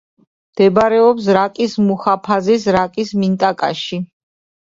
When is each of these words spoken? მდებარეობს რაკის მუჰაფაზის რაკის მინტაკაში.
მდებარეობს 0.53 1.27
რაკის 1.37 1.75
მუჰაფაზის 1.89 2.65
რაკის 2.77 3.13
მინტაკაში. 3.25 4.01